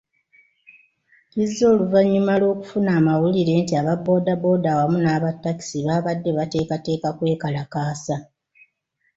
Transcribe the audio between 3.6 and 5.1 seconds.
nti aba boda boda wamu